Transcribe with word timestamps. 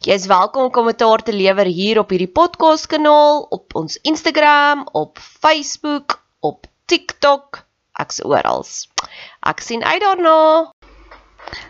Jy 0.00 0.14
is 0.16 0.22
welkom 0.30 0.62
om 0.64 0.70
kommentaar 0.72 1.20
te 1.20 1.34
lewer 1.36 1.68
hier 1.68 1.98
op 2.00 2.08
hierdie 2.14 2.30
podcast 2.32 2.86
kanaal, 2.88 3.42
op 3.52 3.74
ons 3.76 4.00
Instagram, 4.08 4.88
op 4.96 5.20
Facebook, 5.20 6.24
op 6.40 6.64
TikTok, 6.88 7.68
ek's 8.00 8.24
oral. 8.24 8.64
Ek 9.44 9.60
sien 9.60 9.84
uit 9.84 10.00
daarna. 10.00 10.72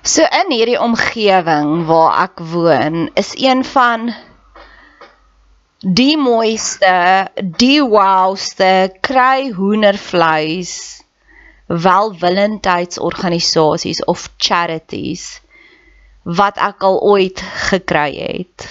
So 0.07 0.23
in 0.23 0.55
hierdie 0.55 0.79
omgewing 0.79 1.91
waar 1.91 2.23
ek 2.29 2.39
woon, 2.55 3.11
is 3.19 3.35
een 3.35 3.67
van 3.67 4.15
die 5.83 6.15
mooiste, 6.15 7.27
die 7.59 7.83
wowste 7.83 8.95
kry 9.11 9.51
hoendervleis 9.59 11.03
welwillendheidsorganisasies 11.67 14.07
of 14.07 14.31
charities 14.39 15.43
wat 16.25 16.59
ek 16.61 16.85
al 16.85 17.01
ooit 17.01 17.41
gekry 17.71 18.19
het. 18.19 18.67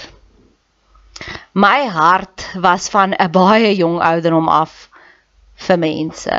My 1.52 1.86
hart 1.88 2.46
was 2.54 2.88
van 2.88 3.12
'n 3.12 3.30
baie 3.30 3.74
jong 3.76 4.00
ouderdom 4.00 4.48
af 4.48 4.88
vir 5.66 5.78
mense. 5.78 6.38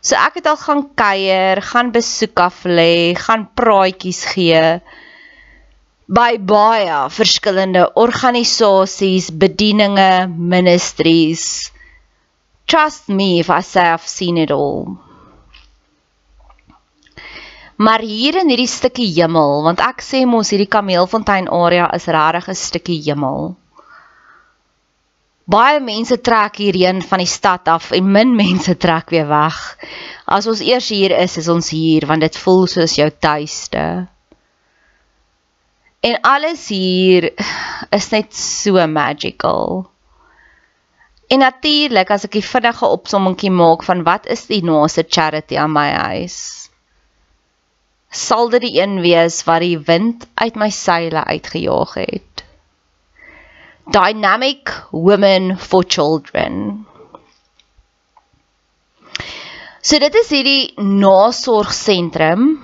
So 0.00 0.16
ek 0.16 0.40
het 0.40 0.46
al 0.46 0.56
gaan 0.56 0.82
kuier, 0.94 1.60
gaan 1.62 1.92
besoek 1.92 2.40
af 2.40 2.64
lê, 2.64 3.14
gaan 3.14 3.48
praatjies 3.54 4.24
gee 4.32 4.80
by 6.10 6.38
baie 6.42 7.10
verskillende 7.14 7.84
organisasies, 7.94 9.30
bedieninge, 9.30 10.26
ministries. 10.26 11.70
Trust 12.66 13.08
me 13.08 13.38
if 13.38 13.50
I 13.50 13.60
say 13.60 13.92
I've 13.92 14.06
seen 14.06 14.36
it 14.36 14.50
all. 14.50 15.09
Maar 17.80 18.02
hier 18.04 18.36
in 18.36 18.50
hierdie 18.52 18.68
stukkie 18.68 19.08
hemel, 19.16 19.62
want 19.64 19.80
ek 19.80 20.02
sê 20.04 20.26
mos 20.28 20.50
hierdie 20.52 20.68
Kameelfontein 20.68 21.46
area 21.48 21.86
is 21.96 22.10
regtig 22.12 22.50
'n 22.52 22.58
stukkie 22.62 23.00
hemel. 23.06 23.54
Baie 25.50 25.80
mense 25.80 26.20
trek 26.20 26.60
hierheen 26.60 27.00
van 27.02 27.18
die 27.18 27.30
stad 27.30 27.68
af 27.68 27.90
en 27.96 28.12
min 28.12 28.36
mense 28.36 28.76
trek 28.76 29.10
weer 29.10 29.26
weg. 29.28 29.56
As 30.26 30.46
ons 30.46 30.60
eers 30.60 30.88
hier 30.92 31.16
is, 31.16 31.38
is 31.40 31.48
ons 31.48 31.70
hier 31.70 32.06
want 32.06 32.20
dit 32.20 32.36
voel 32.36 32.66
soos 32.66 32.98
jou 33.00 33.08
tuiste. 33.10 34.06
En 36.00 36.20
alles 36.22 36.68
hier 36.68 37.30
is 37.90 38.10
net 38.12 38.34
so 38.34 38.86
magical. 38.86 39.90
En 41.32 41.38
natuurlik 41.38 42.10
as 42.10 42.24
ek 42.28 42.36
'n 42.36 42.50
vinnige 42.52 42.86
opsommingkie 42.86 43.50
maak 43.50 43.82
van 43.82 44.04
wat 44.04 44.26
is 44.26 44.46
die 44.46 44.62
naaste 44.62 45.04
charity 45.08 45.56
aan 45.56 45.72
my 45.72 45.90
huis? 45.90 46.59
Sal 48.10 48.50
dit 48.50 48.64
die 48.66 48.80
een 48.80 48.98
wees 49.04 49.44
wat 49.46 49.62
die 49.62 49.78
wind 49.78 50.26
uit 50.34 50.56
my 50.58 50.70
seile 50.74 51.22
uitgejaag 51.24 51.94
het. 51.94 52.44
Dynamic 53.90 54.72
Women 54.90 55.56
for 55.58 55.84
Children. 55.86 56.86
So 59.82 59.98
dit 59.98 60.14
is 60.14 60.28
hierdie 60.28 60.72
nasorgsentrum 60.76 62.58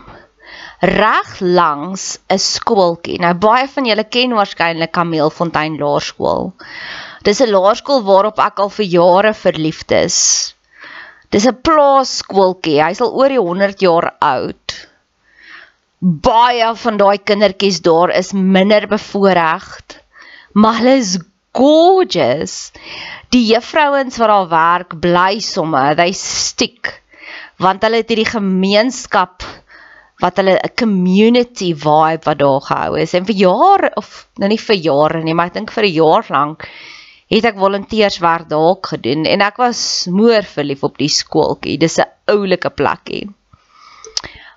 reg 0.80 1.38
langs 1.40 2.18
'n 2.28 2.38
skooltjie. 2.38 3.18
Nou 3.18 3.32
baie 3.34 3.68
van 3.68 3.86
julle 3.86 4.04
ken 4.04 4.34
waarskynlik 4.34 4.92
Kameelfontein 4.92 5.78
Laerskool. 5.78 6.52
Dis 7.22 7.40
'n 7.40 7.50
laerskool 7.50 8.02
waarop 8.02 8.38
ek 8.38 8.58
al 8.58 8.70
vir 8.70 8.86
jare 8.86 9.34
verliefd 9.34 9.90
is. 9.90 10.54
Dis 11.30 11.46
'n 11.46 11.60
plaaskooltjie. 11.62 12.82
Hy's 12.82 13.00
al 13.00 13.14
oor 13.14 13.28
die 13.28 13.40
100 13.40 13.80
jaar 13.80 14.14
oud 14.18 14.85
baie 16.06 16.68
van 16.82 16.96
daai 17.00 17.18
kindertjies 17.18 17.80
daar 17.82 18.12
is 18.14 18.32
minder 18.32 18.86
bevoordeeld. 18.88 19.98
Maar 20.52 20.78
hulle 20.78 20.96
is 21.00 21.18
gorgeous. 21.56 22.72
Die 23.34 23.44
juffrouens 23.48 24.16
wat 24.20 24.28
daar 24.28 24.48
werk 24.48 25.00
bly 25.00 25.40
somme, 25.40 25.94
they 25.98 26.12
stick 26.12 27.02
want 27.56 27.84
hulle 27.86 28.02
het 28.02 28.10
hierdie 28.12 28.28
gemeenskap 28.28 29.44
wat 30.20 30.36
hulle 30.40 30.56
'n 30.56 30.74
community 30.76 31.72
vibe 31.74 32.24
wat 32.24 32.38
daar 32.38 32.60
gehou 32.60 32.98
is. 33.00 33.14
En 33.14 33.24
vir 33.24 33.34
jare 33.34 33.90
of 33.96 34.28
nou 34.36 34.48
nie 34.48 34.60
vir 34.60 34.76
jare 34.76 35.22
nie, 35.22 35.34
maar 35.34 35.46
ek 35.46 35.54
dink 35.54 35.72
vir 35.72 35.84
'n 35.84 35.92
jaar 35.92 36.26
lank 36.28 36.68
het 37.28 37.44
ek 37.44 37.58
volonteerswerk 37.58 38.48
daar 38.48 38.76
gedoen 38.82 39.26
en 39.26 39.40
ek 39.40 39.56
was 39.56 40.06
moer 40.06 40.42
verlief 40.42 40.84
op 40.84 40.98
die 40.98 41.08
skooltjie. 41.08 41.78
Dis 41.78 41.98
'n 41.98 42.08
oulike 42.26 42.70
plekkie. 42.70 43.28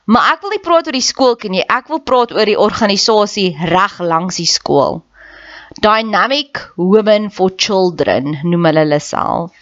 Maar 0.09 0.33
ek 0.33 0.41
wil 0.41 0.55
nie 0.55 0.63
praat 0.65 0.87
oor 0.89 0.97
die 0.97 1.05
skoolkie 1.05 1.51
nie. 1.53 1.61
Ek 1.69 1.89
wil 1.91 2.01
praat 2.01 2.33
oor 2.33 2.49
die 2.49 2.57
organisasie 2.57 3.53
reg 3.69 3.99
langs 4.01 4.39
die 4.41 4.49
skool. 4.49 5.03
Dynamic 5.77 6.63
Women 6.81 7.29
for 7.29 7.53
Children 7.53 8.39
noem 8.41 8.65
hulle 8.71 8.87
hulle 8.87 8.99
self. 9.05 9.53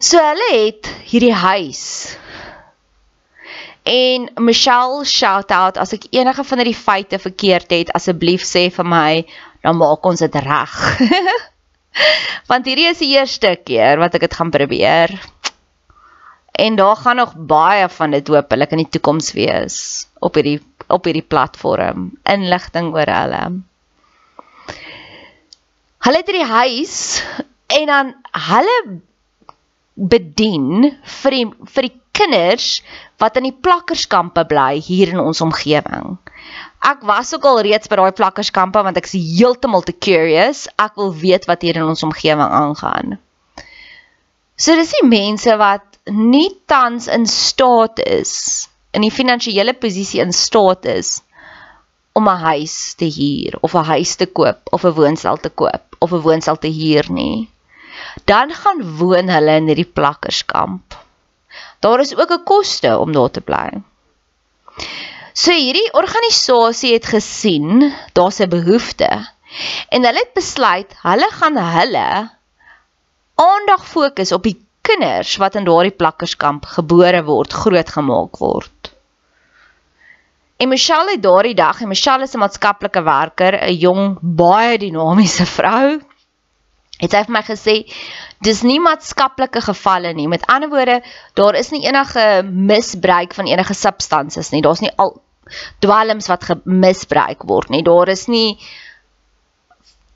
So 0.00 0.20
hulle 0.20 0.48
het 0.52 0.88
hierdie 1.10 1.34
huis. 1.36 1.84
En 3.84 4.30
Michelle 4.40 5.04
shout 5.04 5.52
out 5.52 5.76
as 5.76 5.92
ek 5.92 6.08
enige 6.16 6.44
van 6.48 6.62
hierdie 6.62 6.78
feite 6.78 7.20
verkeerd 7.20 7.72
het, 7.76 7.92
asseblief 7.92 8.46
sê 8.48 8.70
vir 8.72 8.88
my, 8.88 9.10
dan 9.60 9.76
maak 9.76 10.08
ons 10.08 10.24
dit 10.24 10.40
reg. 10.40 10.78
Want 12.50 12.64
hierdie 12.68 12.88
is 12.88 13.04
die 13.04 13.12
eerste 13.14 13.54
keer 13.60 14.00
wat 14.00 14.16
ek 14.16 14.24
dit 14.26 14.34
gaan 14.40 14.50
probeer. 14.50 15.12
En 16.54 16.76
daar 16.78 16.96
gaan 16.96 17.16
nog 17.16 17.34
baie 17.36 17.88
van 17.88 18.10
dit 18.14 18.28
hopelik 18.28 18.70
in 18.70 18.84
die 18.84 18.88
toekoms 18.88 19.32
wees 19.34 20.06
op 20.18 20.38
hierdie 20.38 20.60
op 20.86 21.04
hierdie 21.08 21.26
platform. 21.26 22.12
Inligting 22.22 22.92
oor 22.94 23.10
hulle. 23.10 23.42
Hulle 26.04 26.20
het 26.20 26.30
hierdie 26.30 26.52
huis 26.52 26.96
en 27.66 27.86
dan 27.90 28.14
hulle 28.50 28.78
bedien 29.94 30.90
vir 31.22 31.36
die, 31.38 31.46
vir 31.74 31.88
die 31.88 31.94
kinders 32.14 32.68
wat 33.22 33.38
in 33.38 33.48
die 33.48 33.56
plakkerskampe 33.66 34.44
bly 34.50 34.78
hier 34.84 35.14
in 35.14 35.22
ons 35.22 35.42
omgewing. 35.42 36.18
Ek 36.84 37.02
was 37.08 37.32
ook 37.34 37.46
al 37.48 37.62
reeds 37.66 37.90
by 37.90 37.98
daai 37.98 38.14
plakkerskampe 38.14 38.82
want 38.84 39.00
ek 39.00 39.08
is 39.10 39.16
heeltemal 39.16 39.82
te 39.86 39.94
curious. 39.96 40.66
Ek 40.78 40.94
wil 41.00 41.14
weet 41.18 41.48
wat 41.50 41.66
hier 41.66 41.80
in 41.80 41.88
ons 41.88 42.04
omgewing 42.06 42.46
aangaan. 42.46 43.18
So 44.54 44.76
dis 44.78 44.94
die 45.00 45.08
mense 45.08 45.56
wat 45.58 45.93
nie 46.04 46.50
tans 46.66 47.06
in 47.06 47.26
staat 47.26 47.98
is 47.98 48.68
in 48.92 49.02
die 49.02 49.12
finansiële 49.12 49.72
posisie 49.74 50.20
in 50.20 50.32
staat 50.32 50.84
is 50.84 51.22
om 52.12 52.28
'n 52.28 52.42
huis 52.44 52.94
te 52.94 53.08
huur 53.08 53.56
of 53.60 53.74
'n 53.74 53.84
huis 53.84 54.14
te 54.14 54.26
koop 54.26 54.60
of 54.70 54.84
'n 54.84 54.92
woonstel 54.92 55.36
te 55.36 55.48
koop 55.48 55.96
of 55.98 56.12
'n 56.12 56.20
woonstel 56.20 56.56
te 56.56 56.68
huur 56.68 57.10
nie. 57.10 57.48
Dan 58.24 58.52
gaan 58.52 58.96
woon 58.96 59.28
hulle 59.28 59.56
in 59.56 59.66
hierdie 59.66 59.92
plakkerskamp. 59.92 60.94
Daar 61.80 62.00
is 62.00 62.16
ook 62.16 62.30
'n 62.30 62.44
koste 62.44 62.98
om 62.98 63.12
daar 63.12 63.30
te 63.30 63.40
bly. 63.40 63.82
So 65.32 65.50
hierdie 65.50 65.92
organisasie 65.92 66.92
het 66.92 67.06
gesien 67.06 67.94
daar's 68.12 68.40
'n 68.40 68.48
behoefte 68.48 69.28
en 69.88 70.04
hulle 70.04 70.18
het 70.18 70.34
besluit 70.34 70.94
hulle 71.02 71.30
gaan 71.30 71.56
hulle 71.56 72.30
aandag 73.34 73.86
fokus 73.86 74.32
op 74.32 74.42
die 74.42 74.63
kinders 74.84 75.36
wat 75.40 75.56
in 75.58 75.66
daardie 75.68 75.94
plakkerskamp 75.96 76.66
gebore 76.76 77.22
word, 77.26 77.56
grootgemaak 77.64 78.40
word. 78.42 78.90
En 80.60 80.70
Michelle 80.70 81.16
het 81.16 81.22
daardie 81.22 81.56
dag, 81.58 81.80
en 81.82 81.90
Michelle 81.90 82.28
is 82.28 82.34
'n 82.34 82.38
maatskaplike 82.38 83.02
werker, 83.02 83.54
'n 83.54 83.78
jong, 83.78 84.18
baie 84.20 84.78
dinamiese 84.78 85.46
vrou, 85.46 86.00
het 87.00 87.10
sy 87.10 87.24
vir 87.26 87.34
my 87.34 87.42
gesê 87.42 87.74
dis 88.44 88.62
nie 88.62 88.78
maatskaplike 88.80 89.60
gevalle 89.60 90.12
nie. 90.14 90.28
Met 90.28 90.46
ander 90.46 90.70
woorde, 90.70 91.02
daar 91.34 91.54
is 91.54 91.70
nie 91.70 91.84
enige 91.86 92.42
misbruik 92.44 93.34
van 93.34 93.46
enige 93.46 93.74
substansies 93.74 94.50
nie. 94.50 94.62
Daar's 94.62 94.80
nie 94.80 94.92
al 94.96 95.16
dwelms 95.84 96.28
wat 96.28 96.44
gemisbruik 96.44 97.42
word 97.42 97.70
nie. 97.70 97.82
Daar 97.82 98.08
is 98.08 98.26
nie 98.26 98.58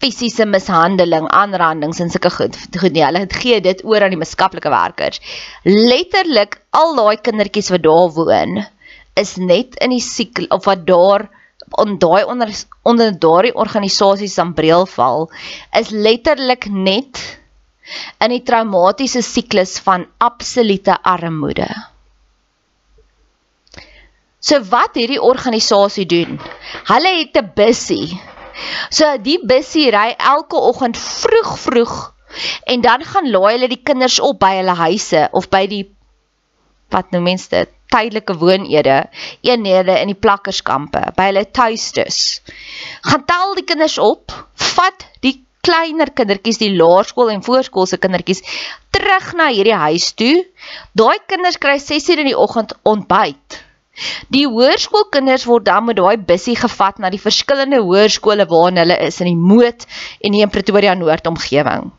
fisiese 0.03 0.47
mishandeling, 0.47 1.27
aanrandings 1.35 2.00
en 2.00 2.11
sulke 2.11 2.31
goed. 2.31 2.56
Goed 2.79 2.95
nee, 2.95 3.05
hulle 3.05 3.25
gee 3.41 3.61
dit 3.65 3.83
oor 3.85 4.05
aan 4.05 4.15
die 4.15 4.21
maatskaplike 4.21 4.71
werkers. 4.71 5.21
Letterlik 5.65 6.61
al 6.71 6.95
daai 6.99 7.17
kindertjies 7.23 7.73
wat 7.75 7.83
daar 7.87 8.12
woon 8.15 8.62
is 9.19 9.35
net 9.43 9.75
in 9.83 9.91
die 9.91 10.05
siekte 10.05 10.47
of 10.55 10.69
wat 10.71 10.87
daar 10.87 11.27
on 11.83 11.99
daai 11.99 12.23
onder 12.25 12.53
onder 12.87 13.12
daardie 13.19 13.55
organisasies 13.55 14.39
ambreel 14.39 14.87
val 14.87 15.27
is 15.81 15.91
letterlik 15.91 16.69
net 16.71 17.19
in 18.23 18.33
die 18.33 18.43
traumatiese 18.47 19.23
siklus 19.25 19.79
van 19.85 20.06
absolute 20.19 20.95
armoede. 21.03 21.69
So 24.39 24.61
wat 24.71 24.95
hierdie 24.95 25.21
organisasie 25.21 26.06
doen? 26.06 26.39
Hulle 26.89 27.12
het 27.19 27.37
'n 27.37 27.50
bussie 27.55 28.21
So 28.91 29.17
die 29.23 29.39
bussie 29.45 29.91
ry 29.95 30.13
elke 30.19 30.61
oggend 30.71 30.99
vroeg 30.99 31.57
vroeg 31.65 31.97
en 32.69 32.81
dan 32.85 33.05
gaan 33.05 33.31
laai 33.31 33.55
hulle 33.57 33.71
die 33.73 33.83
kinders 33.83 34.19
op 34.21 34.41
by 34.41 34.59
hulle 34.59 34.77
huise 34.77 35.29
of 35.33 35.49
by 35.53 35.65
die 35.71 35.85
wat 36.93 37.11
nou 37.13 37.21
mense 37.25 37.51
dit 37.53 37.75
tydelike 37.93 38.35
woonede, 38.37 38.97
eenhede 39.45 39.95
in 40.03 40.13
die 40.13 40.19
plakkerskampe, 40.19 41.03
by 41.17 41.31
hulle 41.31 41.45
tuistes. 41.57 42.41
Gaan 43.09 43.25
tel 43.29 43.55
die 43.57 43.65
kinders 43.69 43.97
op, 44.03 44.35
vat 44.75 45.07
die 45.25 45.39
kleiner 45.65 46.13
kindertjies, 46.17 46.61
die 46.61 46.75
laerskool 46.77 47.33
en 47.33 47.45
voorskoolse 47.45 47.99
kindertjies 48.01 48.45
terug 48.95 49.33
na 49.39 49.49
hierdie 49.53 49.77
huis 49.77 50.11
toe. 50.19 50.45
Daai 50.97 51.19
kinders 51.31 51.59
kry 51.61 51.79
6:00 51.81 52.25
in 52.25 52.31
die 52.33 52.39
oggend 52.39 52.77
ontbyt. 52.85 53.63
Die 54.35 54.47
hoërskoolkinders 54.47 55.47
word 55.49 55.67
dan 55.67 55.87
met 55.89 55.99
daai 55.99 56.19
bussie 56.31 56.56
gevat 56.59 56.99
na 57.03 57.11
die 57.11 57.23
verskillende 57.23 57.81
hoërskole 57.83 58.47
waarna 58.50 58.85
hulle 58.85 58.99
is 59.09 59.21
in 59.25 59.33
die 59.33 59.41
Moot 59.50 59.87
en 60.21 60.37
die 60.37 60.47
Pretoria 60.47 60.95
Noord 60.95 61.27
omgewing. 61.31 61.91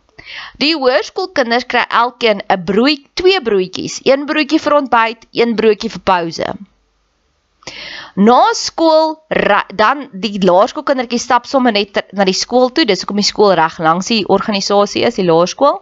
Die 0.62 0.75
hoërskoolkinders 0.78 1.66
kry 1.72 1.86
elkeen 2.01 2.42
'n 2.46 2.63
brooi, 2.66 2.96
twee 3.13 3.42
broodjies, 3.42 4.01
een 4.06 4.25
broodjie 4.30 4.60
vir 4.60 4.75
ontbyt, 4.81 5.25
een 5.31 5.56
broodjie 5.56 5.90
vir 5.90 6.04
pouse. 6.12 6.54
Na 8.16 8.54
skool 8.54 9.16
dan 9.75 10.07
die 10.13 10.40
laerskoolkindertjies 10.42 11.24
stap 11.24 11.46
sommer 11.46 11.72
net 11.72 12.01
na 12.13 12.25
die 12.25 12.34
skool 12.34 12.69
toe, 12.69 12.86
dis 12.86 13.01
hoekom 13.01 13.22
die 13.22 13.28
skool 13.28 13.54
reg 13.54 13.80
langs 13.80 14.07
die 14.07 14.25
organisasie 14.28 15.04
is, 15.04 15.16
die 15.16 15.28
laerskool. 15.28 15.81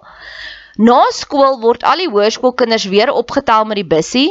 Na 0.77 1.05
skool 1.11 1.59
word 1.61 1.83
al 1.83 1.97
die 1.97 2.09
hoërskoolkinders 2.09 2.85
weer 2.91 3.11
opgetel 3.11 3.65
met 3.65 3.81
die 3.81 3.89
bussie 3.95 4.29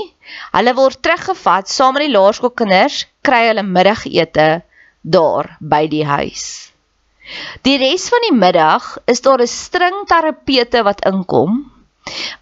Hulle 0.53 0.75
word 0.75 1.03
teruggevat 1.03 1.69
saam 1.69 1.95
met 1.97 2.07
die 2.07 2.15
laerskoolkinders, 2.15 3.05
kry 3.23 3.47
hulle 3.49 3.63
middagete 3.63 4.63
daar 5.03 5.57
by 5.61 5.87
die 5.91 6.05
huis. 6.05 6.73
Die 7.67 7.79
res 7.79 8.09
van 8.13 8.23
die 8.29 8.35
middag 8.35 8.99
is 9.07 9.21
daar 9.21 9.43
'n 9.43 9.51
string 9.51 10.05
terapeute 10.07 10.83
wat 10.87 11.05
inkom 11.11 11.65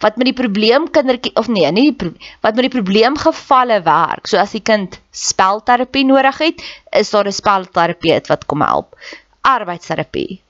wat 0.03 0.17
met 0.17 0.29
die 0.29 0.37
probleem 0.37 0.85
kindertjie 0.93 1.33
of 1.41 1.47
nee, 1.47 1.71
nie 1.71 1.89
die 1.89 2.11
wat 2.41 2.55
met 2.55 2.67
die 2.67 2.75
probleemgevalle 2.77 3.81
werk. 3.85 4.27
So 4.27 4.37
as 4.37 4.53
die 4.53 4.61
kind 4.61 4.99
spelterapie 5.11 6.05
nodig 6.05 6.37
het, 6.37 6.61
is 6.91 7.09
daar 7.09 7.25
'n 7.25 7.31
spelterapeut 7.31 8.27
wat 8.27 8.45
kom 8.45 8.61
help. 8.61 8.95
Arbeidsterapie. 9.41 10.41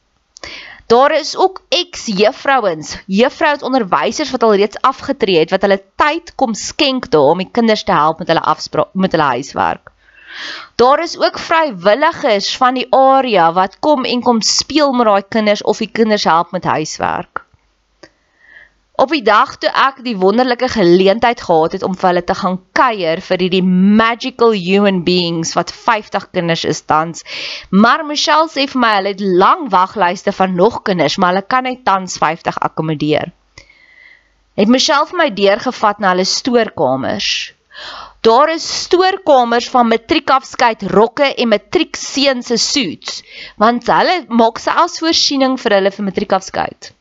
Daar 0.87 1.11
is 1.11 1.37
ook 1.37 1.61
ex-juffrouens, 1.69 2.97
juffrouens 3.05 3.63
onderwysers 3.63 4.31
wat 4.31 4.43
al 4.43 4.55
reeds 4.55 4.77
afgetree 4.81 5.39
het 5.39 5.49
wat 5.49 5.63
hulle 5.65 5.81
tyd 5.97 6.35
kom 6.35 6.53
skenk 6.53 7.09
daar 7.09 7.33
om 7.33 7.41
die 7.41 7.49
kinders 7.51 7.83
te 7.83 7.91
help 7.91 8.21
met 8.21 8.29
hulle 8.29 8.43
afspraak 8.53 8.93
met 8.93 9.11
hulle 9.11 9.31
huiswerk. 9.33 9.89
Daar 10.75 11.01
is 11.01 11.17
ook 11.17 11.39
vrywilligers 11.39 12.57
van 12.57 12.77
die 12.77 12.85
area 12.93 13.47
wat 13.53 13.79
kom 13.79 14.05
en 14.05 14.21
kom 14.21 14.41
speel 14.41 14.93
met 14.93 15.09
daai 15.09 15.23
kinders 15.37 15.63
of 15.63 15.81
die 15.81 15.89
kinders 15.89 16.23
help 16.23 16.51
met 16.51 16.69
huiswerk. 16.69 17.34
Op 18.95 19.11
die 19.11 19.23
dag 19.28 19.57
toe 19.59 19.69
ek 19.75 19.97
die 20.06 20.16
wonderlike 20.16 20.69
geleentheid 20.71 21.42
gehad 21.44 21.73
het 21.75 21.83
om 21.83 21.97
vir 21.99 22.07
hulle 22.09 22.21
te 22.23 22.35
gaan 22.42 22.61
kuier 22.80 23.19
vir 23.28 23.42
hierdie 23.44 23.66
magical 24.02 24.56
human 24.56 25.02
beings 25.04 25.52
wat 25.57 25.73
50 25.75 26.30
kinders 26.31 26.64
is 26.69 26.80
tans. 26.87 27.25
Maar 27.75 28.06
Michelle 28.07 28.47
sê 28.54 28.64
vir 28.71 28.81
my 28.85 28.94
hulle 28.94 29.11
het 29.18 29.25
lang 29.44 29.68
waglyste 29.73 30.31
van 30.40 30.56
nog 30.56 30.80
kinders, 30.87 31.19
maar 31.19 31.35
hulle 31.35 31.44
kan 31.44 31.68
net 31.68 31.83
tans 31.83 32.16
50 32.23 32.61
akkommodeer. 32.69 33.35
Het 34.56 34.71
Michelle 34.71 35.11
vir 35.11 35.23
my 35.25 35.30
deurgevat 35.44 35.99
na 35.99 36.16
hulle 36.16 36.30
stoorkamers. 36.31 37.30
Daar 38.23 38.56
is 38.56 38.71
stoorkamers 38.87 39.68
van 39.75 39.92
matriekafskeid 39.92 40.87
rokke 40.95 41.33
en 41.35 41.52
matriekseuns 41.52 42.47
se 42.47 42.57
suits, 42.57 43.23
want 43.59 43.92
hulle 43.92 44.21
maak 44.31 44.64
selfs 44.64 45.02
voorsiening 45.04 45.59
vir 45.59 45.81
hulle 45.81 45.92
vir 45.99 46.14
matriekafskeid. 46.14 46.94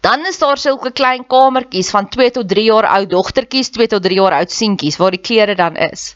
Dan 0.00 0.26
is 0.26 0.38
daar 0.38 0.58
sulke 0.58 0.92
klein 0.92 1.26
kamertjies 1.26 1.90
van 1.90 2.08
2 2.08 2.30
tot 2.30 2.48
3 2.48 2.64
jaar 2.64 2.86
oud 2.86 3.10
dogtertjies, 3.10 3.70
2 3.74 3.86
tot 3.94 4.02
3 4.02 4.20
jaar 4.20 4.38
oud 4.40 4.54
seentjies 4.54 4.98
waar 5.00 5.16
die 5.16 5.22
klere 5.22 5.54
dan 5.58 5.76
is. 5.76 6.14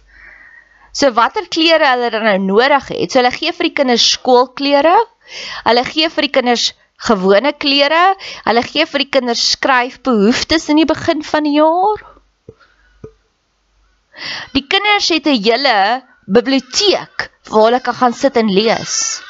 So 0.92 1.08
watter 1.16 1.48
klere 1.48 1.88
hulle 1.94 2.10
dan 2.12 2.26
nou 2.28 2.38
nodig 2.38 2.88
het. 2.92 3.10
So 3.10 3.20
hulle 3.22 3.32
gee 3.32 3.52
vir 3.56 3.70
die 3.70 3.76
kinders 3.80 4.06
skoolklere. 4.14 4.94
Hulle 5.64 5.84
gee 5.88 6.10
vir 6.12 6.28
die 6.28 6.34
kinders 6.36 6.68
gewone 7.08 7.54
klere. 7.64 8.02
Hulle 8.44 8.64
gee 8.68 8.86
vir 8.86 9.04
die 9.06 9.10
kinders 9.16 9.44
skryfbehoeftes 9.56 10.68
in 10.72 10.82
die 10.82 10.88
begin 10.88 11.24
van 11.24 11.48
die 11.48 11.56
jaar. 11.56 12.04
Die 14.52 14.66
kinders 14.68 15.08
het 15.08 15.26
'n 15.26 15.42
hele 15.42 15.76
biblioteek 16.28 17.30
waar 17.50 17.64
hulle 17.64 17.80
kan 17.80 17.94
gaan 17.94 18.14
sit 18.14 18.36
en 18.36 18.52
lees. 18.52 19.22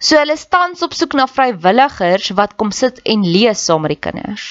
So 0.00 0.16
hulle 0.16 0.36
staan 0.40 0.72
op 0.80 0.94
soek 0.96 1.12
na 1.12 1.26
vrywilligers 1.28 2.30
wat 2.38 2.56
kom 2.56 2.70
sit 2.72 3.02
en 3.04 3.24
lees 3.26 3.64
saam 3.64 3.82
met 3.84 3.92
die 3.92 4.00
kinders. 4.08 4.46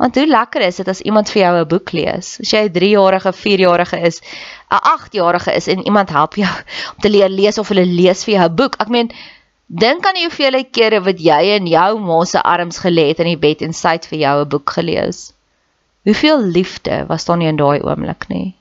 Want 0.00 0.16
hoe 0.16 0.24
lekker 0.24 0.62
is 0.64 0.78
dit 0.80 0.88
as 0.88 1.02
iemand 1.04 1.28
vir 1.28 1.42
jou 1.42 1.56
'n 1.60 1.68
boek 1.68 1.92
lees? 1.92 2.28
As 2.40 2.52
jy 2.54 2.62
'n 2.64 2.72
3-jarige, 2.72 3.32
4-jarige 3.32 3.98
is, 4.00 4.20
'n 4.72 4.80
8-jarige 4.92 5.52
is 5.52 5.68
en 5.68 5.84
iemand 5.84 6.08
help 6.10 6.34
jou 6.34 6.48
om 6.94 7.00
te 7.04 7.10
leer 7.10 7.28
lees 7.28 7.58
of 7.58 7.68
hulle 7.68 7.84
lees 7.84 8.24
vir 8.24 8.34
jou 8.34 8.48
'n 8.48 8.56
boek. 8.56 8.80
Ek 8.80 8.88
meen, 8.88 9.12
dink 9.66 10.06
aan 10.06 10.16
die 10.16 10.24
hoeveelheid 10.24 10.70
kere 10.72 11.00
wat 11.04 11.20
jy 11.20 11.42
in 11.58 11.66
jou 11.66 11.98
ma 11.98 12.24
se 12.24 12.40
arms 12.40 12.80
gelê 12.80 13.08
het 13.12 13.20
in 13.20 13.28
die 13.34 13.42
bed 13.44 13.60
en 13.62 13.72
sy 13.72 13.92
het 13.98 14.06
vir 14.06 14.18
jou 14.18 14.40
'n 14.40 14.48
boek 14.48 14.70
gelees. 14.70 15.34
Hoeveel 16.08 16.40
liefde 16.40 17.04
was 17.08 17.24
daar 17.24 17.36
nie 17.36 17.48
in 17.48 17.56
daai 17.56 17.82
oomblik 17.84 18.28
nie? 18.28 18.56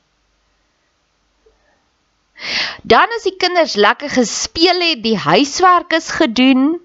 Dan 2.83 3.07
as 3.17 3.23
die 3.23 3.35
kinders 3.37 3.75
lekker 3.75 4.09
gespeel 4.09 4.79
het, 4.81 5.03
die 5.03 5.17
huiswerk 5.17 5.93
is 5.93 6.09
gedoen, 6.09 6.79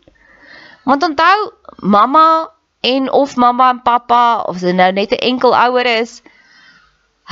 Want 0.84 1.02
onthou, 1.02 1.52
mamma 1.80 2.50
en 2.80 3.12
of 3.12 3.36
mamma 3.36 3.70
en 3.70 3.82
pappa 3.82 4.40
of 4.48 4.60
sy 4.60 4.74
nou 4.76 4.90
net 4.92 5.12
'n 5.16 5.24
enkel 5.30 5.56
ouer 5.56 5.86
is, 5.86 6.20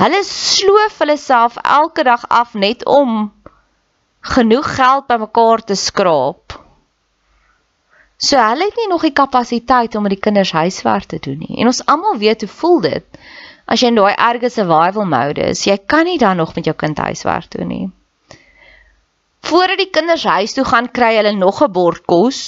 hulle 0.01 0.21
sloof 0.29 0.97
hulle 1.03 1.17
self 1.17 1.59
elke 1.61 2.03
dag 2.03 2.25
af 2.29 2.53
net 2.53 2.85
om 2.85 3.31
genoeg 4.33 4.75
geld 4.75 5.07
bymekaar 5.07 5.61
te 5.61 5.75
skraap. 5.75 6.57
So 8.17 8.37
hulle 8.37 8.65
het 8.65 8.75
nie 8.75 8.89
nog 8.89 9.05
die 9.05 9.13
kapasiteit 9.21 9.95
om 9.95 10.01
met 10.01 10.15
die 10.17 10.23
kinders 10.25 10.51
huiswerk 10.51 11.05
te 11.05 11.19
doen 11.19 11.37
nie. 11.37 11.59
En 11.59 11.69
ons 11.69 11.85
almal 11.85 12.17
weet 12.17 12.41
hoe 12.41 12.49
voel 12.49 12.79
dit 12.81 13.05
as 13.65 13.79
jy 13.79 13.87
in 13.87 13.95
daai 13.95 14.15
erge 14.15 14.49
survival 14.49 15.05
mode 15.05 15.41
is. 15.41 15.65
Jy 15.65 15.77
kan 15.77 16.05
nie 16.05 16.17
dan 16.17 16.37
nog 16.37 16.55
met 16.55 16.65
jou 16.65 16.75
kind 16.75 16.97
huiswerk 16.97 17.51
doen 17.51 17.67
nie. 17.67 17.91
Voordat 19.43 19.77
die 19.77 19.89
kinders 19.91 20.23
huis 20.23 20.53
toe 20.55 20.65
gaan, 20.65 20.91
kry 20.91 21.15
hulle 21.17 21.33
nog 21.37 21.63
'n 21.63 21.71
bord 21.71 22.05
kos 22.05 22.43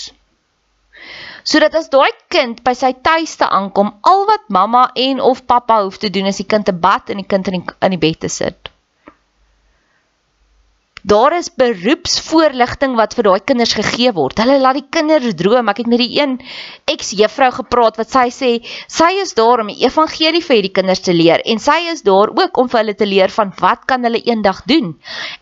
sodat 1.45 1.75
as 1.77 1.91
daai 1.93 2.11
kind 2.33 2.63
by 2.65 2.73
sy 2.73 2.89
tuiste 3.05 3.45
aankom, 3.45 3.91
al 4.11 4.23
wat 4.25 4.47
mamma 4.49 4.87
en 4.97 5.21
of 5.21 5.43
pappa 5.45 5.83
hoef 5.83 5.99
te 6.01 6.09
doen 6.09 6.25
is 6.31 6.41
die 6.41 6.49
kind 6.53 6.65
te 6.65 6.73
bad 6.73 7.11
en 7.13 7.21
die 7.21 7.29
kind 7.33 7.51
in 7.51 7.59
die, 7.59 7.75
in 7.85 7.93
die 7.93 8.01
bed 8.01 8.19
te 8.25 8.31
sit. 8.33 8.71
Daar 11.05 11.35
is 11.38 11.51
beroepsvoorligting 11.53 12.95
wat 12.97 13.13
vir 13.13 13.27
daai 13.27 13.41
kinders 13.45 13.75
gegee 13.77 14.09
word. 14.15 14.39
Hulle 14.41 14.55
laat 14.57 14.79
die 14.79 14.88
kinders 14.89 15.35
droom. 15.38 15.67
Ek 15.69 15.83
het 15.83 15.89
met 15.91 16.01
die 16.01 16.15
een 16.17 16.31
ex-juffrou 16.89 17.51
gepraat 17.59 18.00
wat 18.01 18.09
sy 18.09 18.24
sê 18.33 18.50
sy 18.89 19.12
is 19.21 19.35
daar 19.38 19.62
om 19.62 19.69
die 19.69 19.83
evangelie 19.85 20.41
vir 20.41 20.57
hierdie 20.57 20.74
kinders 20.79 21.03
te 21.05 21.13
leer 21.13 21.43
en 21.45 21.62
sy 21.62 21.75
is 21.91 22.01
daar 22.07 22.33
ook 22.33 22.57
om 22.57 22.71
vir 22.71 22.79
hulle 22.81 22.95
te 22.97 23.05
leer 23.05 23.29
van 23.35 23.53
wat 23.59 23.83
kan 23.85 24.07
hulle 24.07 24.24
eendag 24.25 24.63
doen. 24.71 24.95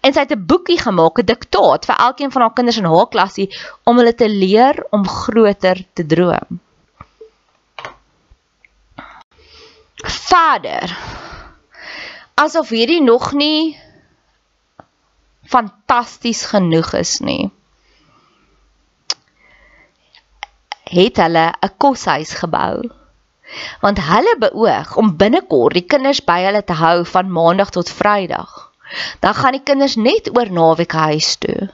En 0.04 0.12
sy 0.12 0.26
het 0.26 0.36
'n 0.36 0.46
boekie 0.52 0.80
gemaak, 0.82 1.20
'n 1.20 1.32
diktaat 1.32 1.88
vir 1.88 1.96
elkeen 1.96 2.32
van 2.36 2.42
haar 2.42 2.54
kinders 2.60 2.82
in 2.84 2.92
haar 2.92 3.08
klasie 3.08 3.48
om 3.86 3.98
hulle 3.98 4.16
te 4.16 4.28
leer 4.28 4.84
om 4.92 5.08
groter 5.08 5.80
te 5.94 6.04
droom. 6.06 6.60
Vader 10.04 10.92
asof 12.36 12.70
hierdie 12.70 13.02
nog 13.02 13.32
nie 13.32 13.80
fantasties 15.44 16.46
genoeg 16.46 16.94
is 16.94 17.20
nie. 17.20 17.52
Het 20.84 21.18
hulle 21.18 21.46
'n 21.62 21.74
koshuis 21.78 22.34
gebou. 22.34 22.90
Want 23.82 24.00
hulle 24.00 24.36
beoog 24.40 24.96
om 24.96 25.18
binnekort 25.18 25.74
die 25.74 25.86
kinders 25.86 26.24
by 26.24 26.40
hulle 26.44 26.64
te 26.64 26.74
hou 26.74 27.06
van 27.06 27.32
maandag 27.32 27.70
tot 27.70 27.90
vrydag. 27.90 28.72
Dan 29.20 29.34
gaan 29.34 29.52
die 29.52 29.64
kinders 29.64 29.96
net 29.96 30.30
oor 30.38 30.52
naweek 30.52 30.92
huis 30.92 31.36
toe. 31.36 31.70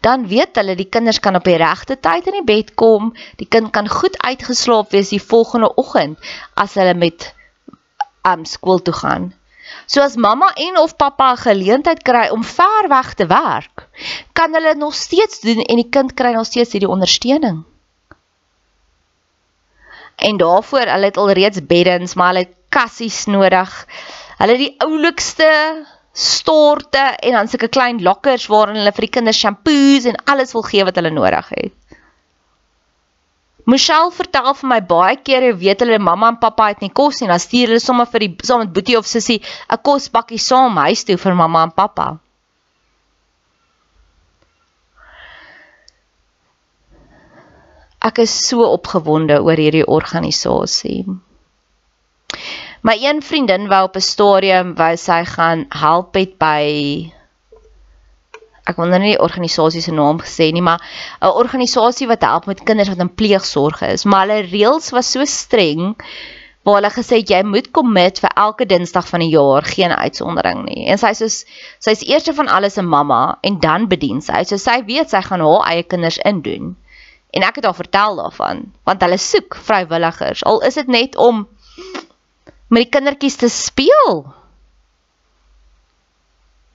Dan 0.00 0.26
weet 0.26 0.56
hulle 0.56 0.74
die 0.76 0.88
kinders 0.88 1.20
kan 1.20 1.36
op 1.38 1.44
die 1.44 1.56
regte 1.56 1.96
tyd 2.00 2.26
in 2.26 2.32
die 2.32 2.48
bed 2.48 2.74
kom, 2.74 3.12
die 3.36 3.46
kind 3.46 3.70
kan 3.70 3.88
goed 3.88 4.18
uitgeslaap 4.22 4.90
wees 4.90 5.08
die 5.14 5.22
volgende 5.22 5.74
oggend 5.74 6.18
as 6.54 6.74
hulle 6.74 6.94
met 6.94 7.34
um 8.22 8.44
skool 8.44 8.82
toe 8.82 8.94
gaan. 8.94 9.32
So 9.92 10.00
as 10.00 10.16
mamma 10.16 10.48
en 10.56 10.78
of 10.80 10.96
pappa 10.96 11.32
'n 11.32 11.42
geleentheid 11.46 12.00
kry 12.02 12.28
om 12.32 12.44
ver 12.44 12.88
weg 12.88 13.14
te 13.14 13.26
werk, 13.26 13.88
kan 14.32 14.54
hulle 14.56 14.74
nog 14.74 14.94
steeds 14.94 15.40
doen 15.40 15.60
en 15.60 15.76
die 15.76 15.88
kind 15.96 16.14
kry 16.14 16.32
nog 16.32 16.46
steeds 16.46 16.72
hierdie 16.72 16.88
ondersteuning. 16.88 17.58
En 20.16 20.36
daarvoor, 20.36 20.86
hulle 20.94 21.10
het 21.10 21.16
alreeds 21.16 21.66
beddens, 21.66 22.14
maar 22.14 22.32
hulle 22.32 22.46
het 22.46 22.56
kassies 22.68 23.24
nodig. 23.26 23.86
Hulle 24.38 24.56
het 24.56 24.64
die 24.64 24.74
oulikste 24.80 25.50
storte 26.12 27.04
en 27.20 27.32
dan 27.32 27.48
sulke 27.48 27.68
klein 27.68 28.02
lokkers 28.02 28.46
waarin 28.46 28.80
hulle 28.80 28.92
vir 28.96 29.08
die 29.08 29.14
kinders 29.18 29.44
shampoos 29.44 30.08
en 30.08 30.16
alles 30.24 30.52
wil 30.56 30.64
gee 30.72 30.84
wat 30.88 30.96
hulle 30.96 31.12
nodig 31.12 31.48
het. 31.48 31.76
Michelle 33.64 34.10
vertel 34.10 34.54
vir 34.58 34.68
my 34.68 34.80
baie 34.82 35.16
keer 35.22 35.44
hoe 35.46 35.58
weet 35.60 35.84
hulle 35.84 35.98
mamma 36.02 36.32
en 36.32 36.38
pappa 36.42 36.66
het 36.72 36.80
nie 36.82 36.90
kos 36.90 37.20
nie, 37.20 37.28
dan 37.30 37.38
stuur 37.38 37.70
hulle 37.70 37.82
sommer 37.82 38.08
vir 38.10 38.24
die 38.24 38.32
saam 38.48 38.64
met 38.64 38.72
Boetie 38.74 38.98
of 38.98 39.06
Sissie 39.06 39.38
'n 39.70 39.78
kosbakkie 39.86 40.40
saam 40.42 40.76
huis 40.82 41.04
toe 41.04 41.16
vir 41.16 41.34
mamma 41.34 41.62
en 41.62 41.70
pappa. 41.70 42.08
Ek 48.02 48.18
is 48.18 48.34
so 48.48 48.66
opgewonde 48.66 49.38
oor 49.38 49.56
hierdie 49.56 49.86
organisasie. 49.86 51.06
My 52.82 52.96
een 52.98 53.22
vriendin 53.22 53.68
wou 53.70 53.84
op 53.86 53.96
'n 53.96 54.00
stadium 54.00 54.74
wou 54.74 54.96
sy 54.96 55.24
gaan 55.24 55.66
help 55.70 56.14
het 56.18 56.38
by 56.38 57.12
ek 58.70 58.76
wil 58.78 58.92
nou 58.92 59.00
nie 59.02 59.14
die 59.14 59.22
organisasie 59.22 59.82
se 59.82 59.92
naam 59.94 60.20
gesê 60.22 60.52
nie, 60.52 60.62
maar 60.62 60.80
'n 61.20 61.34
organisasie 61.42 62.06
wat 62.06 62.22
help 62.22 62.46
met 62.46 62.64
kinders 62.64 62.88
wat 62.88 63.00
in 63.00 63.14
pleegsorg 63.14 63.82
is, 63.82 64.04
maar 64.04 64.26
hulle 64.26 64.46
reëls 64.46 64.90
was 64.90 65.10
so 65.10 65.24
streng 65.24 65.96
waar 66.62 66.78
hulle 66.78 66.90
gesê 66.94 67.18
het 67.18 67.30
jy 67.30 67.42
moet 67.42 67.70
commit 67.74 68.20
vir 68.22 68.30
elke 68.36 68.66
Dinsdag 68.66 69.08
van 69.08 69.20
die 69.20 69.32
jaar, 69.32 69.62
geen 69.66 69.90
uitsondering 69.90 70.64
nie. 70.64 70.86
En 70.86 70.98
sy 70.98 71.12
soos 71.18 71.44
sy's 71.82 72.04
eerste 72.06 72.34
van 72.34 72.48
alles 72.48 72.78
'n 72.78 72.86
mamma 72.86 73.38
en 73.42 73.58
dan 73.58 73.88
bedien 73.88 74.20
sy. 74.22 74.44
So 74.44 74.56
sy 74.56 74.84
weet 74.86 75.10
sy 75.10 75.22
gaan 75.22 75.40
haar 75.40 75.66
eie 75.70 75.82
kinders 75.82 76.18
indoen. 76.18 76.76
En 77.32 77.42
ek 77.42 77.56
het 77.56 77.64
haar 77.64 77.74
vertel 77.74 78.16
daarvan, 78.16 78.72
want 78.84 79.00
hulle 79.00 79.18
soek 79.18 79.56
vrywilligers. 79.56 80.44
Al 80.44 80.60
is 80.60 80.74
dit 80.74 80.86
net 80.86 81.16
om 81.16 81.48
met 82.68 82.82
die 82.82 82.90
kindertjies 82.90 83.36
te 83.36 83.48
speel. 83.48 84.34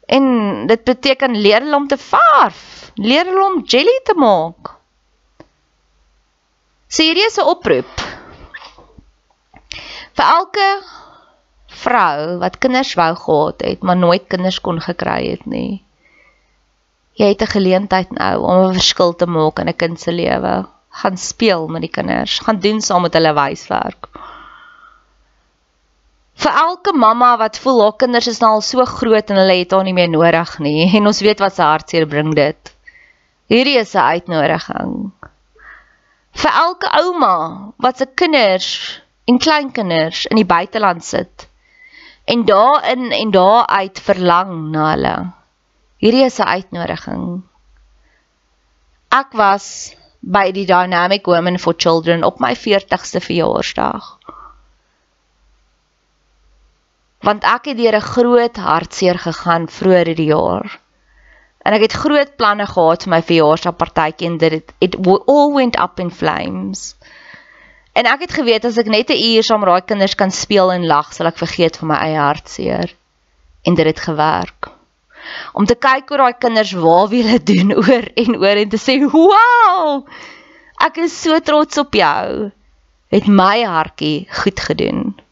En 0.07 0.23
dit 0.67 0.83
beteken 0.83 1.35
leer 1.35 1.65
hulle 1.65 1.75
om 1.75 1.87
te 1.87 1.97
verf, 1.99 2.91
leer 2.95 3.27
hulle 3.27 3.45
om 3.45 3.63
jelly 3.67 3.99
te 4.07 4.13
maak. 4.15 4.71
Seriese 6.87 7.43
oproep. 7.43 8.05
Vir 10.15 10.23
elke 10.25 10.67
vrou 11.83 12.37
wat 12.43 12.57
kinders 12.63 12.93
wou 12.95 13.11
gehad 13.19 13.65
het, 13.67 13.83
maar 13.83 13.99
nooit 13.99 14.23
kinders 14.31 14.61
kon 14.63 14.79
gekry 14.81 15.19
het 15.27 15.43
nie. 15.45 15.83
Jy 17.19 17.27
het 17.33 17.41
'n 17.43 17.55
geleentheid 17.57 18.11
nou 18.11 18.35
om 18.41 18.63
'n 18.69 18.79
verskil 18.79 19.13
te 19.15 19.27
maak 19.27 19.59
in 19.59 19.69
'n 19.69 19.75
kind 19.75 19.99
se 19.99 20.11
lewe. 20.11 20.65
Gaan 20.89 21.17
speel 21.17 21.67
met 21.67 21.81
die 21.81 21.91
kinders, 21.91 22.39
gaan 22.39 22.59
doen 22.59 22.81
saam 22.81 23.01
met 23.01 23.13
hulle 23.13 23.33
wyswerk 23.33 24.07
vir 26.47 26.59
elke 26.61 26.93
mamma 26.95 27.33
wat 27.41 27.57
voel 27.59 27.81
haar 27.83 27.95
kinders 27.99 28.27
is 28.31 28.37
nou 28.39 28.53
al 28.55 28.61
so 28.63 28.83
groot 28.87 29.31
en 29.33 29.39
hulle 29.41 29.55
het 29.59 29.73
haar 29.75 29.83
nie 29.83 29.95
meer 29.95 30.07
nodig 30.11 30.53
nie 30.63 30.85
en 30.95 31.09
ons 31.09 31.19
weet 31.25 31.41
wat 31.43 31.57
se 31.57 31.65
hartseer 31.65 32.07
bring 32.07 32.29
dit. 32.37 32.71
Hierdie 33.51 33.75
is 33.79 33.95
'n 33.95 34.05
uitnodiging. 34.15 34.93
Vir 36.41 36.53
elke 36.61 36.87
ouma 37.01 37.33
wat 37.83 37.97
se 37.97 38.07
kinders 38.21 38.69
en 39.27 39.39
kleinkinders 39.43 40.25
in 40.31 40.39
die 40.39 40.47
buiteland 40.47 41.03
sit 41.03 41.49
en 42.25 42.45
daarin 42.45 43.11
en 43.11 43.31
daar 43.31 43.67
uit 43.67 43.99
verlang 43.99 44.71
na 44.71 44.89
hulle. 44.91 45.15
Hierdie 45.99 46.25
is 46.31 46.39
'n 46.39 46.47
uitnodiging. 46.47 47.43
Ek 49.11 49.33
was 49.33 49.95
by 50.21 50.51
die 50.51 50.65
Dynamic 50.65 51.25
Women 51.25 51.59
for 51.59 51.73
Children 51.77 52.23
op 52.23 52.39
my 52.39 52.55
40ste 52.55 53.19
verjaarsdag 53.19 54.17
want 57.27 57.43
ek 57.43 57.71
het 57.71 57.77
deur 57.77 57.95
'n 57.99 58.09
groot 58.15 58.57
hartseer 58.57 59.17
gegaan 59.19 59.67
vroeër 59.67 60.15
die 60.15 60.31
jaar. 60.31 60.79
En 61.65 61.73
ek 61.73 61.81
het 61.81 61.99
groot 62.03 62.35
planne 62.39 62.65
gehad 62.65 63.03
vir 63.03 63.11
my 63.11 63.21
verjaarsdagpartytjie 63.21 64.27
en 64.27 64.37
dit 64.37 64.51
het 64.51 64.71
it 64.79 64.95
all 65.27 65.51
went 65.53 65.75
up 65.75 65.99
in 65.99 66.11
flames. 66.11 66.95
En 67.93 68.05
ek 68.05 68.21
het 68.21 68.31
geweet 68.31 68.65
as 68.65 68.77
ek 68.77 68.87
net 68.87 69.09
'n 69.09 69.19
uur 69.29 69.43
saam 69.43 69.63
raai 69.63 69.81
kinders 69.81 70.15
kan 70.15 70.31
speel 70.31 70.71
en 70.71 70.87
lag, 70.87 71.13
sal 71.13 71.27
ek 71.27 71.37
vergeet 71.37 71.77
van 71.77 71.87
my 71.87 71.95
eie 71.95 72.19
hartseer. 72.19 72.95
En 73.63 73.75
dit 73.75 73.85
het 73.85 73.99
gewerk. 73.99 74.71
Om 75.53 75.65
te 75.65 75.75
kyk 75.75 76.09
hoe 76.09 76.17
daai 76.17 76.33
kinders 76.39 76.71
waar 76.71 77.07
wie 77.09 77.23
hulle 77.23 77.43
doen 77.53 77.75
oor 77.75 78.05
en 78.15 78.35
oor 78.35 78.57
en 78.63 78.69
te 78.69 78.77
sê, 78.77 79.03
"Wow! 79.03 80.07
Ek 80.79 80.97
is 80.97 81.21
so 81.21 81.39
trots 81.39 81.77
op 81.77 81.93
jou." 81.93 82.51
Het 83.09 83.27
my 83.27 83.63
hartjie 83.63 84.27
goed 84.31 84.59
gedoen 84.59 85.26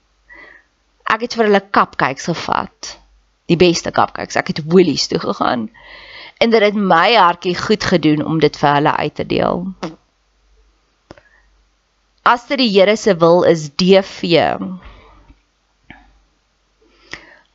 ek 1.14 1.28
het 1.28 1.36
vir 1.38 1.50
hulle 1.50 1.64
cupcakes 1.72 2.30
gevat. 2.32 2.96
Die 3.50 3.60
beste 3.60 3.92
cupcakes. 3.94 4.38
Ek 4.40 4.54
het 4.54 4.64
Woolies 4.66 5.08
toe 5.08 5.20
gegaan. 5.22 5.70
En 6.42 6.52
dit 6.52 6.62
het 6.62 6.76
my 6.76 7.14
hartjie 7.16 7.56
goed 7.58 7.84
gedoen 7.84 8.26
om 8.26 8.40
dit 8.40 8.58
vir 8.58 8.74
hulle 8.80 8.96
uit 8.96 9.16
te 9.16 9.26
deel. 9.26 9.64
As 12.26 12.48
dit 12.50 12.58
die 12.58 12.72
Here 12.74 12.96
se 12.98 13.14
wil 13.22 13.44
is 13.46 13.70
DV. 13.78 14.58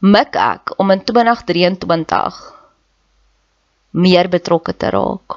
Mik 0.00 0.38
ek 0.38 0.72
om 0.80 0.94
in 0.94 1.02
2023 1.04 2.38
meer 3.90 4.30
betrokke 4.30 4.76
te 4.76 4.88
raak. 4.94 5.36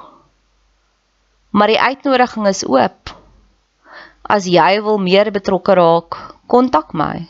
Maar 1.49 1.73
die 1.73 1.81
uitnodiging 1.81 2.47
is 2.47 2.63
oop. 2.65 3.11
As 4.23 4.45
jy 4.47 4.81
wil 4.85 5.01
meer 5.01 5.33
betrokke 5.33 5.75
raak, 5.75 6.15
kontak 6.47 6.93
my. 6.93 7.25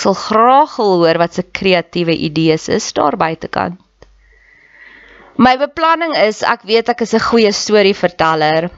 Ek 0.00 0.06
sal 0.06 0.16
graag 0.16 0.74
wil 0.80 0.94
hoor 1.02 1.18
wat 1.20 1.34
se 1.36 1.42
kreatiewe 1.44 2.14
idees 2.16 2.70
is 2.72 2.86
daar 2.96 3.18
buitekant. 3.20 3.76
My 5.36 5.58
beplanning 5.60 6.14
is 6.16 6.40
ek 6.40 6.64
weet 6.64 6.88
ek 6.88 7.02
is 7.04 7.12
'n 7.12 7.20
goeie 7.20 7.52
storieverteller 7.52 8.70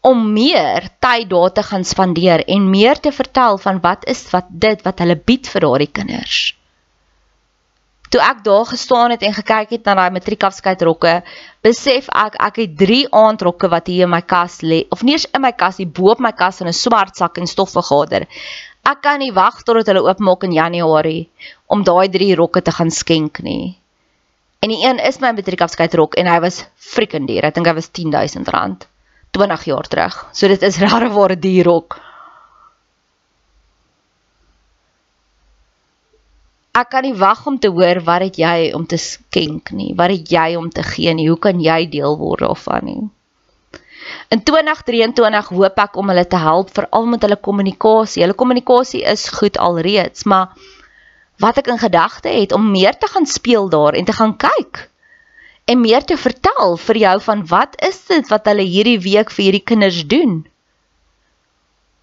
om 0.00 0.32
meer 0.32 0.88
tyd 1.04 1.28
daar 1.28 1.52
te 1.52 1.62
gaan 1.62 1.84
spandeer 1.84 2.48
en 2.48 2.70
meer 2.70 2.96
te 2.96 3.12
vertel 3.12 3.58
van 3.58 3.82
wat 3.84 4.08
is 4.08 4.24
wat 4.32 4.48
dit 4.48 4.80
wat 4.88 4.98
hulle 4.98 5.20
bied 5.20 5.52
vir 5.52 5.60
daardie 5.60 5.92
kinders. 5.92 6.56
Toe 8.08 8.22
ek 8.24 8.44
daar 8.44 8.64
gestaan 8.64 9.10
het 9.10 9.22
en 9.22 9.36
gekyk 9.36 9.70
het 9.70 9.84
na 9.84 9.94
daai 9.94 10.16
matriekafskeidrokke, 10.16 11.22
besef 11.60 12.08
ek 12.08 12.40
ek 12.40 12.56
het 12.56 12.78
3 12.78 13.06
aandrokke 13.12 13.68
wat 13.68 13.86
hier 13.86 14.08
in 14.08 14.16
my 14.16 14.22
kas 14.22 14.62
lê 14.62 14.86
of 14.88 15.02
nie 15.02 15.12
eens 15.12 15.28
in 15.34 15.42
my 15.42 15.52
kas, 15.52 15.76
hier 15.76 15.92
bo 15.92 16.08
op 16.16 16.20
my 16.20 16.32
kas 16.32 16.60
in 16.60 16.68
'n 16.68 16.72
swart 16.72 17.16
sak 17.16 17.36
en 17.36 17.46
stofvergader. 17.46 18.24
Ek 18.84 19.00
kan 19.00 19.22
nie 19.22 19.32
wag 19.32 19.62
totdat 19.64 19.88
hulle 19.88 20.04
oopmaak 20.04 20.44
in 20.44 20.52
Januarie 20.52 21.28
om 21.72 21.84
daai 21.88 22.08
3 22.12 22.34
rokke 22.36 22.60
te 22.62 22.72
gaan 22.78 22.90
skenk 22.92 23.40
nie. 23.40 23.76
En 24.64 24.72
die 24.72 24.80
een 24.84 25.00
is 25.00 25.20
my 25.20 25.32
matriekafskeidrok 25.36 26.16
en 26.20 26.28
hy 26.28 26.40
was 26.44 26.64
freaking 26.76 27.28
duur. 27.28 27.44
Ek 27.48 27.56
dink 27.56 27.68
hy 27.68 27.74
was 27.76 27.88
R10000. 27.92 28.84
20 29.34 29.64
jaar 29.68 29.88
terug. 29.90 30.18
So 30.32 30.48
dit 30.48 30.62
is 30.62 30.78
rare 30.84 31.10
ware 31.12 31.36
duur 31.38 31.68
ook. 31.72 31.98
Ek 36.74 36.88
kan 36.90 37.04
nie 37.06 37.14
wag 37.14 37.44
om 37.46 37.58
te 37.58 37.70
hoor 37.70 38.00
wat 38.06 38.24
het 38.24 38.38
jy 38.40 38.72
om 38.74 38.86
te 38.86 38.98
skenk 38.98 39.70
nie. 39.70 39.92
Wat 39.94 40.10
het 40.10 40.30
jy 40.30 40.56
om 40.58 40.70
te 40.70 40.82
gee 40.82 41.12
nie? 41.14 41.28
Hoe 41.30 41.38
kan 41.38 41.60
jy 41.62 41.84
deel 41.90 42.16
word 42.18 42.42
daarvan 42.42 42.88
nie? 42.88 43.02
In 44.34 44.42
2023 44.42 45.48
hoop 45.54 45.78
ek 45.78 45.96
om 46.00 46.08
hulle 46.10 46.26
te 46.26 46.40
help 46.40 46.72
veral 46.74 47.06
met 47.06 47.22
hulle 47.22 47.36
kommunikasie. 47.36 48.22
Hulle 48.24 48.36
kommunikasie 48.38 49.02
is 49.02 49.28
goed 49.28 49.58
alreeds, 49.58 50.24
maar 50.24 50.56
wat 51.42 51.58
ek 51.60 51.70
in 51.70 51.78
gedagte 51.78 52.32
het 52.32 52.52
om 52.52 52.70
meer 52.70 52.98
te 52.98 53.10
gaan 53.10 53.26
speel 53.26 53.68
daar 53.68 53.94
en 53.98 54.04
te 54.04 54.14
gaan 54.14 54.36
kyk 54.36 54.88
en 55.64 55.80
meer 55.80 56.04
te 56.04 56.16
vertel 56.20 56.76
vir 56.76 56.98
jou 57.00 57.14
van 57.26 57.44
wat 57.48 57.76
is 57.88 58.02
dit 58.10 58.28
wat 58.32 58.48
hulle 58.50 58.66
hierdie 58.68 58.98
week 59.00 59.32
vir 59.32 59.44
hierdie 59.46 59.66
kinders 59.72 60.02
doen? 60.08 60.42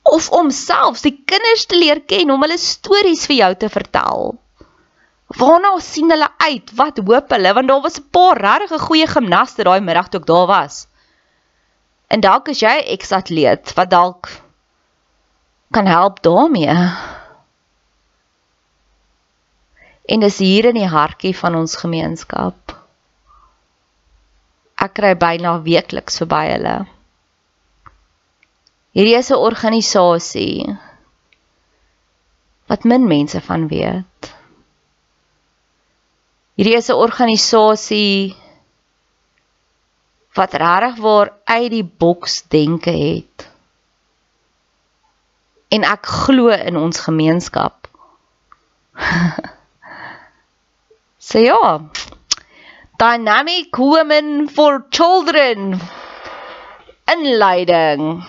Of 0.04 0.32
om 0.34 0.50
selfs 0.56 1.06
die 1.06 1.14
kinders 1.30 1.68
te 1.70 1.78
leer 1.78 2.02
ken 2.10 2.34
om 2.34 2.42
hulle 2.42 2.58
stories 2.58 3.28
vir 3.30 3.38
jou 3.38 3.52
te 3.64 3.70
vertel. 3.70 4.34
Waarna 5.38 5.76
sien 5.80 6.10
hulle 6.12 6.28
uit? 6.42 6.74
Wat 6.76 6.98
hoop 7.06 7.30
hulle? 7.32 7.54
Want 7.54 7.70
daar 7.70 7.84
was 7.86 8.00
'n 8.00 8.10
paar 8.12 8.42
regtig 8.42 8.82
goeie 8.82 9.08
gimnaste 9.08 9.64
daai 9.64 9.80
middag 9.80 10.10
toe 10.10 10.20
ek 10.20 10.28
daar 10.28 10.48
was. 10.48 10.88
En 12.12 12.20
dalk 12.20 12.52
is 12.52 12.60
jy 12.60 12.76
'n 12.82 12.92
ex-atleet 12.96 13.74
wat 13.78 13.90
dalk 13.90 14.30
kan 15.72 15.86
help 15.86 16.22
daarmee. 16.22 16.76
En 20.06 20.20
dis 20.20 20.38
hier 20.38 20.66
in 20.66 20.76
die 20.76 20.92
hartjie 20.92 21.36
van 21.38 21.56
ons 21.56 21.76
gemeenskap 21.76 22.82
ek 24.82 24.96
kry 24.98 25.14
byna 25.18 25.60
weekliks 25.66 26.18
verby 26.22 26.42
hulle. 26.50 26.76
Hierdie 28.98 29.18
is 29.20 29.30
'n 29.32 29.40
organisasie 29.48 30.78
wat 32.72 32.84
min 32.84 33.08
mense 33.08 33.42
van 33.42 33.68
weet. 33.68 34.32
Hierdie 36.58 36.78
is 36.78 36.90
'n 36.90 36.98
organisasie 37.06 38.36
wat 40.34 40.54
regtig 40.54 40.96
waar 41.04 41.34
uit 41.44 41.72
die 41.72 41.84
boks 41.84 42.44
denke 42.48 42.92
het. 42.92 43.50
En 45.68 45.84
ek 45.88 46.06
glo 46.06 46.52
in 46.52 46.78
ons 46.78 47.00
gemeenskap. 47.00 47.88
so 51.30 51.40
ja, 51.40 51.80
Dynamic 53.02 53.76
Women 53.76 54.50
for 54.50 54.86
Children. 54.90 55.80
Inleiding. 57.12 58.24